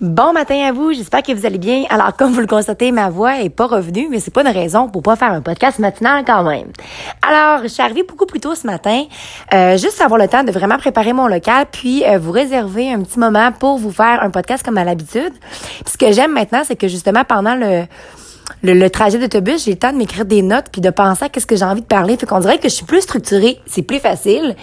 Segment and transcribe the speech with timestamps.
[0.00, 1.84] Bon matin à vous, j'espère que vous allez bien.
[1.90, 4.88] Alors, comme vous le constatez, ma voix est pas revenue, mais c'est pas une raison
[4.88, 6.68] pour pas faire un podcast matinal quand même.
[7.20, 9.04] Alors, je suis arrivée beaucoup plus tôt ce matin,
[9.52, 13.02] euh, juste avoir le temps de vraiment préparer mon local, puis euh, vous réserver un
[13.02, 15.34] petit moment pour vous faire un podcast comme à l'habitude.
[15.84, 17.84] Ce que j'aime maintenant, c'est que justement pendant le
[18.62, 21.46] le, trajet d'autobus, j'ai le temps de m'écrire des notes puis de penser à qu'est-ce
[21.46, 22.16] que j'ai envie de parler.
[22.16, 24.54] Fait qu'on dirait que je suis plus structurée, c'est plus facile.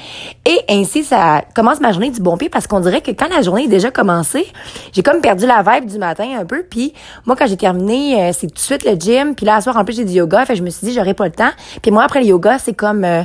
[0.45, 3.41] Et ainsi, ça commence ma journée du bon pied parce qu'on dirait que quand la
[3.41, 4.45] journée est déjà commencée,
[4.93, 6.63] j'ai comme perdu la vibe du matin un peu.
[6.69, 6.93] Puis
[7.25, 9.35] moi, quand j'ai terminé, euh, c'est tout de suite le gym.
[9.35, 10.45] Puis là, à soir, en plus, j'ai du yoga.
[10.45, 11.51] Fait je me suis dit, j'aurais pas le temps.
[11.81, 13.03] Puis moi, après le yoga, c'est comme...
[13.03, 13.23] Euh,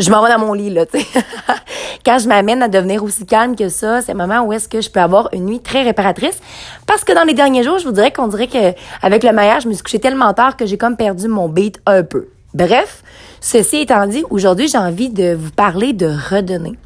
[0.00, 0.98] je m'en dans mon lit, là, tu.
[2.04, 4.80] Quand je m'amène à devenir aussi calme que ça, c'est un moment où est-ce que
[4.80, 6.40] je peux avoir une nuit très réparatrice.
[6.86, 8.72] Parce que dans les derniers jours, je vous dirais qu'on dirait que
[9.02, 11.80] avec le maillage, je me suis couchée tellement tard que j'ai comme perdu mon beat
[11.86, 12.28] un peu.
[12.54, 13.02] Bref,
[13.40, 16.78] ceci étant dit, aujourd'hui, j'ai envie de vous parler de redonner.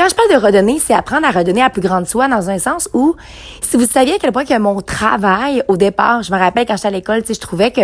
[0.00, 2.58] Quand je parle de redonner, c'est apprendre à redonner à plus grande soi dans un
[2.58, 3.16] sens où,
[3.60, 6.76] si vous saviez à quel point que mon travail, au départ, je me rappelle quand
[6.76, 7.82] j'étais à l'école, tu je trouvais que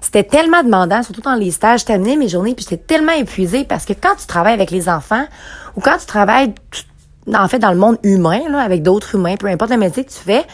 [0.00, 3.84] c'était tellement demandant, surtout dans les stages, je mes journées, puis j'étais tellement épuisée parce
[3.84, 5.26] que quand tu travailles avec les enfants
[5.76, 6.54] ou quand tu travailles,
[7.30, 10.10] en fait, dans le monde humain, là, avec d'autres humains, peu importe le métier que
[10.10, 10.46] tu fais,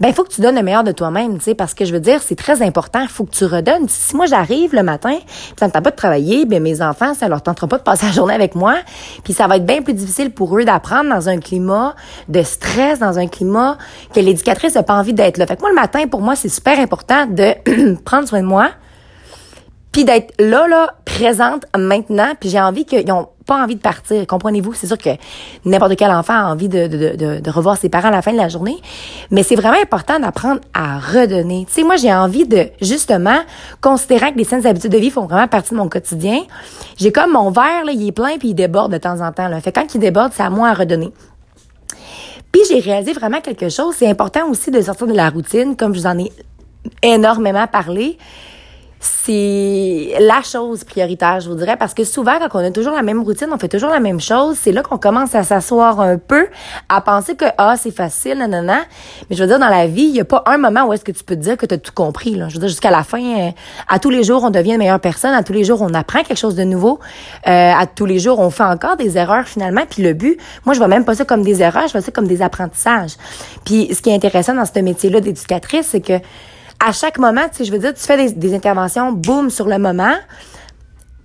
[0.00, 1.92] ben il faut que tu donnes le meilleur de toi-même, tu sais, parce que je
[1.92, 3.86] veux dire, c'est très important, il faut que tu redonnes.
[3.88, 5.16] Si moi j'arrive le matin,
[5.58, 8.06] ça ne tente pas de travailler, ben mes enfants, ça leur tentera pas de passer
[8.06, 8.76] la journée avec moi,
[9.24, 11.94] puis ça va être bien plus difficile pour eux d'apprendre dans un climat
[12.28, 13.76] de stress, dans un climat
[14.14, 15.46] que l'éducatrice n'a pas envie d'être là.
[15.46, 18.70] Fait que moi le matin, pour moi, c'est super important de prendre soin de moi,
[19.92, 24.24] puis d'être là, là, présente maintenant, puis j'ai envie qu'ils ont pas envie de partir,
[24.28, 24.74] comprenez-vous?
[24.74, 25.10] C'est sûr que
[25.64, 28.76] n'importe quel enfant a envie de, revoir ses parents à la fin de la journée,
[29.32, 31.64] mais c'est vraiment important d'apprendre à redonner.
[31.66, 33.40] Tu sais, moi, j'ai envie de, justement,
[33.80, 36.42] considérant que les saines habitudes de vie font vraiment partie de mon quotidien,
[36.96, 39.48] j'ai comme mon verre, là, il est plein, puis il déborde de temps en temps.
[39.48, 39.60] Là.
[39.60, 41.12] Fait quand il déborde, c'est à moi à redonner.
[42.52, 43.96] Puis j'ai réalisé vraiment quelque chose.
[43.98, 46.30] C'est important aussi de sortir de la routine, comme je vous en ai
[47.02, 48.16] énormément parlé
[49.00, 53.02] c'est la chose prioritaire, je vous dirais, parce que souvent, quand on a toujours la
[53.02, 56.18] même routine, on fait toujours la même chose, c'est là qu'on commence à s'asseoir un
[56.18, 56.48] peu,
[56.90, 58.80] à penser que, ah, c'est facile, nanana.
[59.28, 61.04] Mais je veux dire, dans la vie, il n'y a pas un moment où est-ce
[61.04, 62.48] que tu peux dire que tu as tout compris, là.
[62.50, 63.50] Je veux dire, jusqu'à la fin, euh,
[63.88, 66.22] à tous les jours, on devient une meilleure personne, à tous les jours, on apprend
[66.22, 67.00] quelque chose de nouveau,
[67.46, 70.74] euh, à tous les jours, on fait encore des erreurs, finalement, puis le but, moi,
[70.74, 73.12] je vois même pas ça comme des erreurs, je vois ça comme des apprentissages.
[73.64, 76.20] Puis, ce qui est intéressant dans ce métier-là d'éducatrice, c'est que
[76.84, 79.78] à chaque moment, tu sais, je veux dire, tu fais des, interventions, boum, sur le
[79.78, 80.14] moment.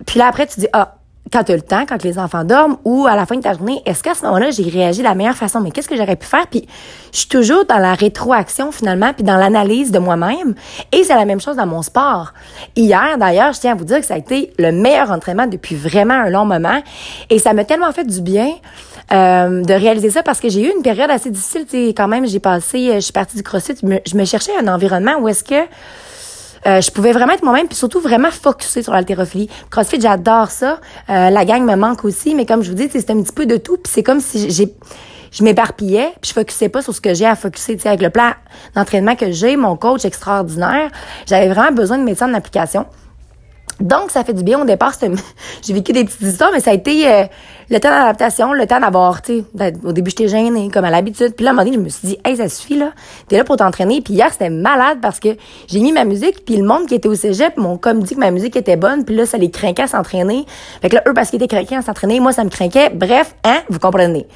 [0.06, 0.96] Puis là, après, tu dis, ah,
[1.32, 3.54] quand tu as le temps, quand les enfants dorment ou à la fin de ta
[3.54, 5.60] journée, est-ce qu'à ce, moment-là, j'ai réagi de la meilleure façon?
[5.60, 6.46] Mais qu'est-ce que j'aurais pu faire?
[6.46, 6.68] Puis
[7.12, 10.54] je suis toujours dans la rétroaction finalement, puis dans l'analyse de moi-même.
[10.92, 12.32] Et c'est la même chose dans mon sport.
[12.76, 15.74] Hier, d'ailleurs, je tiens à vous dire que ça a été le meilleur entraînement depuis
[15.74, 16.80] vraiment un long moment.
[17.30, 18.52] Et ça m'a tellement fait du bien
[19.12, 21.66] euh, de réaliser ça parce que j'ai eu une période assez difficile.
[21.68, 25.16] Sais, quand même, j'ai passé, je suis partie du CrossFit, je me cherchais un environnement
[25.20, 25.54] où est-ce que
[26.66, 29.48] euh, je pouvais vraiment être moi-même, puis surtout vraiment focuser sur l'haltérophilie.
[29.70, 30.80] CrossFit, j'adore ça.
[31.08, 33.46] Euh, la gang me manque aussi, mais comme je vous dis, c'est un petit peu
[33.46, 33.76] de tout.
[33.76, 34.74] Puis c'est comme si j'ai
[35.32, 37.78] je m'éparpillais, puis je focusais pas sur ce que j'ai à focuser.
[37.84, 38.30] avec le plan
[38.74, 40.90] d'entraînement que j'ai, mon coach extraordinaire,
[41.26, 42.86] j'avais vraiment besoin de ça en application.
[43.80, 44.60] Donc, ça fait du bien.
[44.60, 44.94] Au départ,
[45.62, 47.24] j'ai vécu des petites histoires, mais ça a été euh,
[47.68, 51.34] le temps d'adaptation, le temps d'avoir, tu sais, au début, j'étais gênée, comme à l'habitude.
[51.34, 52.92] Puis là, à un moment donné, je me suis dit, hey, ça suffit, là.
[53.28, 54.00] T'es là pour t'entraîner.
[54.00, 55.36] Puis hier, c'était malade parce que
[55.68, 58.20] j'ai mis ma musique, puis le monde qui était au cégep m'ont comme dit que
[58.20, 59.04] ma musique était bonne.
[59.04, 60.46] Puis là, ça les craquait à s'entraîner.
[60.80, 62.90] Fait que là, eux, parce qu'ils étaient craqués à s'entraîner, moi, ça me craquait.
[62.90, 64.26] Bref, hein, vous comprenez.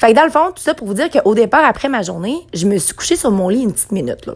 [0.00, 2.38] Fait que dans le fond, tout ça pour vous dire qu'au départ, après ma journée,
[2.54, 4.34] je me suis couchée sur mon lit une petite minute, là.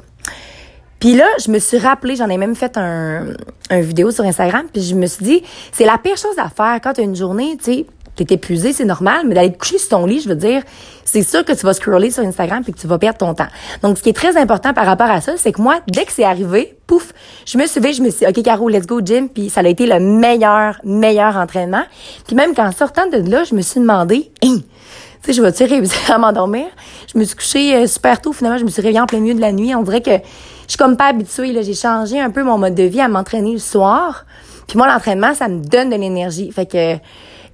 [1.04, 3.26] Puis là, je me suis rappelé, j'en ai même fait un,
[3.68, 6.80] un vidéo sur Instagram, puis je me suis dit, c'est la pire chose à faire
[6.82, 9.76] quand tu as une journée, tu sais, t'es épuisé, c'est normal, mais d'aller te coucher
[9.76, 10.62] sur ton lit, je veux dire,
[11.04, 13.48] c'est sûr que tu vas scroller sur Instagram puis que tu vas perdre ton temps.
[13.82, 16.12] Donc, ce qui est très important par rapport à ça, c'est que moi, dès que
[16.12, 17.12] c'est arrivé, pouf,
[17.44, 19.60] je me suis levée, je me suis dit, OK, Caro, let's go gym, puis ça
[19.60, 21.84] a été le meilleur, meilleur entraînement.
[22.26, 24.56] Puis même qu'en sortant de là, je me suis demandé, hein,
[25.22, 26.64] tu sais, je vais-tu réussir à m'endormir?
[27.12, 29.34] Je me suis couchée euh, super tôt, finalement, je me suis réveillée en plein milieu
[29.34, 29.74] de la nuit.
[29.74, 30.18] On dirait que
[30.66, 31.62] je suis comme pas habituée, là.
[31.62, 34.24] J'ai changé un peu mon mode de vie à m'entraîner le soir.
[34.66, 36.50] Puis moi, l'entraînement, ça me donne de l'énergie.
[36.50, 36.96] Fait que,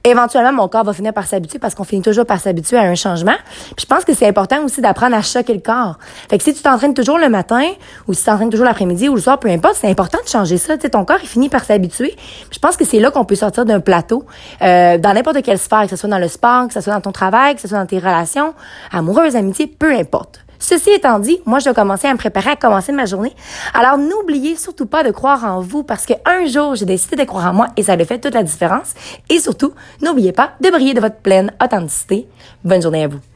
[0.04, 2.94] éventuellement, mon corps va finir par s'habituer parce qu'on finit toujours par s'habituer à un
[2.94, 3.34] changement.
[3.76, 5.98] Puis je pense que c'est important aussi d'apprendre à choquer le corps.
[6.28, 7.64] Fait que si tu t'entraînes toujours le matin
[8.06, 10.56] ou si tu t'entraînes toujours l'après-midi ou le soir, peu importe, c'est important de changer
[10.56, 10.76] ça.
[10.76, 12.14] Tu sais, ton corps, il finit par s'habituer.
[12.50, 14.24] Je pense que c'est là qu'on peut sortir d'un plateau
[14.62, 17.00] euh, dans n'importe quelle sphère, que ce soit dans le sport, que ce soit dans
[17.00, 18.54] ton travail, que ce soit dans tes relations
[18.92, 20.44] amoureuses, amitiés, peu importe.
[20.60, 23.34] Ceci étant dit, moi, je dois commencer à me préparer à commencer ma journée.
[23.74, 27.46] Alors, n'oubliez surtout pas de croire en vous parce qu'un jour, j'ai décidé de croire
[27.46, 28.94] en moi et ça a fait toute la différence.
[29.28, 29.72] Et surtout,
[30.02, 32.28] n'oubliez pas de briller de votre pleine authenticité.
[32.62, 33.29] Bonne journée à vous.